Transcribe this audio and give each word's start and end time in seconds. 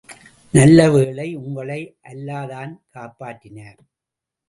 நல்ல 0.53 0.91
வேளை, 0.91 1.35
உங்களை 1.35 1.95
அல்லாதான் 2.03 2.73
காப்பாற்றினார். 2.93 3.79